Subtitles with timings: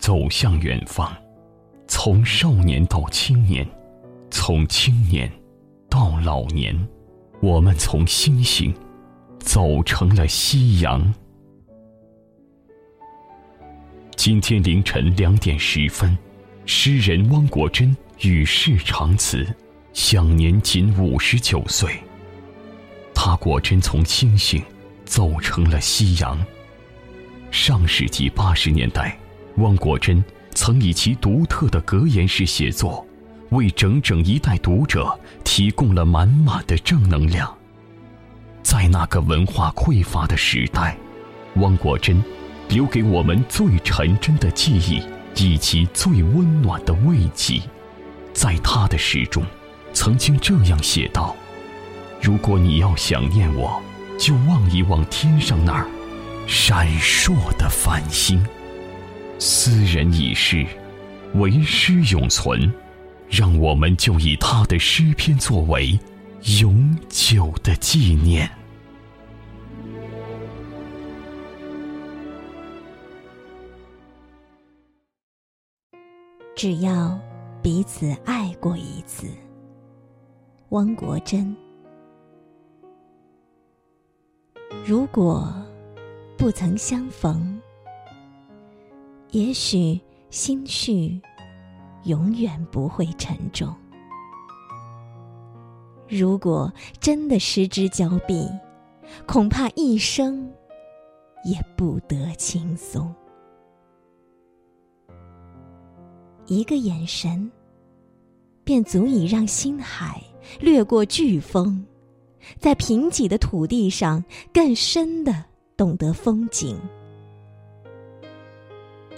[0.00, 1.14] 走向远方，
[1.86, 3.68] 从少年到青年，
[4.30, 5.30] 从青年
[5.90, 6.74] 到老年，
[7.42, 8.74] 我们从星星
[9.38, 11.12] 走成了夕阳。
[14.16, 16.16] 今天凌晨两点十分，
[16.64, 19.46] 诗人汪国真与世长辞，
[19.92, 21.94] 享年仅五十九岁。
[23.14, 24.62] 他果真从星星
[25.04, 26.42] 走成了夕阳。
[27.50, 29.14] 上世纪八十年代。
[29.60, 30.24] 汪国真
[30.54, 33.06] 曾以其独特的格言式写作，
[33.50, 37.54] 为整整一代读者提供了满满的正能量。
[38.62, 40.96] 在那个文化匮乏的时代，
[41.56, 42.22] 汪国真
[42.68, 45.02] 留给我们最纯真的记忆
[45.36, 47.60] 以及最温暖的慰藉。
[48.32, 49.44] 在他的诗中，
[49.92, 51.36] 曾经这样写道
[52.22, 53.82] ：“如果你要想念我，
[54.18, 55.86] 就望一望天上那儿
[56.46, 58.42] 闪烁的繁星。”
[59.40, 60.64] 斯人已逝，
[61.34, 62.72] 唯诗永存。
[63.30, 65.96] 让我们就以他的诗篇作为
[66.60, 68.50] 永久的纪念。
[76.56, 77.16] 只要
[77.62, 79.28] 彼此爱过一次，
[80.70, 81.56] 汪国真。
[84.84, 85.54] 如果
[86.36, 87.60] 不曾相逢。
[89.32, 90.00] 也许
[90.30, 91.20] 心绪
[92.04, 93.72] 永远不会沉重。
[96.08, 98.48] 如果真的失之交臂，
[99.26, 100.50] 恐怕一生
[101.44, 103.14] 也不得轻松。
[106.46, 107.48] 一个眼神，
[108.64, 110.20] 便足以让心海
[110.58, 111.84] 掠过飓风，
[112.58, 115.44] 在贫瘠的土地上更深的
[115.76, 116.76] 懂得风景。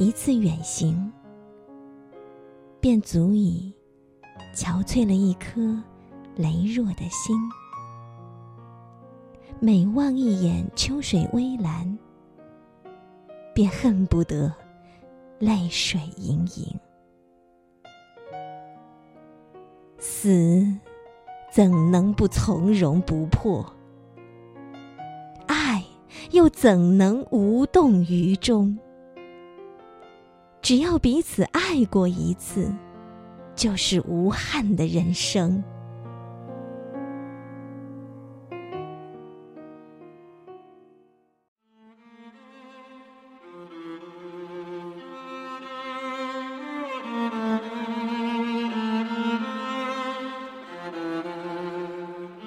[0.00, 1.12] 一次远行，
[2.80, 3.70] 便足以
[4.56, 5.60] 憔悴了一颗
[6.38, 7.36] 羸弱的心。
[9.60, 11.98] 每望一眼秋水微澜，
[13.54, 14.50] 便恨不得
[15.38, 16.80] 泪水盈盈。
[19.98, 20.66] 死
[21.52, 23.70] 怎能不从容不迫？
[25.46, 25.84] 爱
[26.30, 28.78] 又怎能无动于衷？
[30.62, 32.72] 只要彼此爱过一次，
[33.56, 35.62] 就是无憾的人生。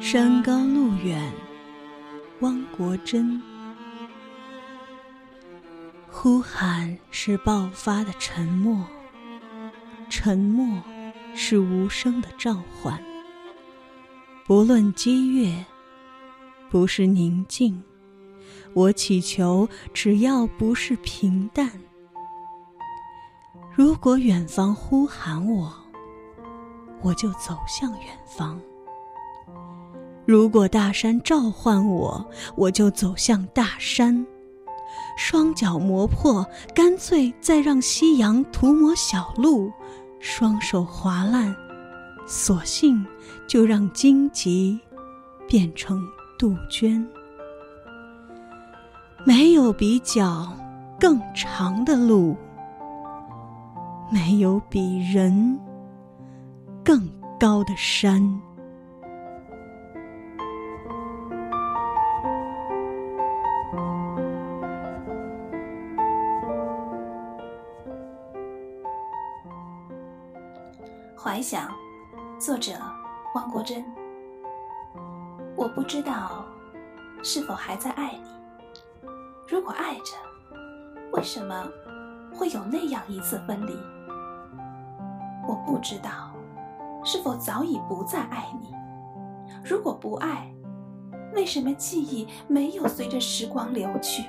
[0.00, 1.32] 山高路远，
[2.40, 3.53] 汪国真。
[6.24, 8.82] 呼喊是爆发的沉默，
[10.08, 10.82] 沉默
[11.34, 12.98] 是无声的召唤。
[14.46, 15.66] 不论激越，
[16.70, 17.82] 不是宁静，
[18.72, 21.70] 我祈求只要不是平淡。
[23.74, 25.70] 如果远方呼喊我，
[27.02, 28.58] 我就走向远方；
[30.24, 34.26] 如果大山召唤我，我就走向大山。
[35.16, 39.70] 双脚磨破，干脆再让夕阳涂抹小路；
[40.20, 41.54] 双手划烂，
[42.26, 43.04] 索性
[43.46, 44.78] 就让荆棘
[45.46, 46.02] 变成
[46.38, 47.06] 杜鹃。
[49.24, 50.52] 没有比脚
[51.00, 52.36] 更长的路，
[54.10, 55.58] 没有比人
[56.84, 57.08] 更
[57.38, 58.20] 高的山。
[71.34, 71.68] 怀想，
[72.38, 72.74] 作者
[73.34, 73.84] 汪国真。
[75.56, 76.44] 我不知道
[77.24, 79.10] 是否还在爱你。
[79.48, 80.12] 如果爱着，
[81.12, 81.66] 为什么
[82.32, 83.76] 会有那样一次分离？
[85.48, 86.30] 我不知道
[87.04, 88.72] 是否早已不再爱你。
[89.64, 90.48] 如果不爱，
[91.34, 94.22] 为什么记忆没有随着时光流去？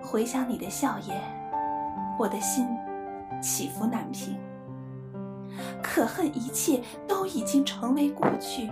[0.00, 1.20] 回想你的笑颜，
[2.20, 2.68] 我的心
[3.40, 4.38] 起伏难平。
[5.82, 8.70] 可恨一切都已经成为过去，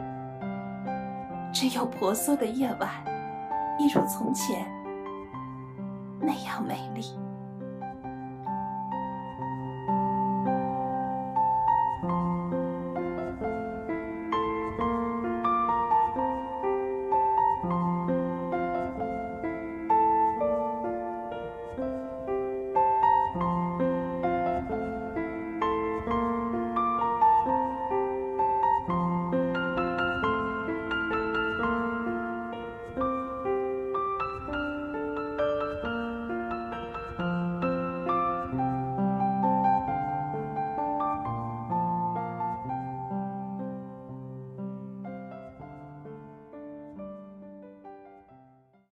[1.53, 2.91] 只有婆娑的夜晚，
[3.79, 4.67] 一如从前
[6.21, 7.20] 那样美丽。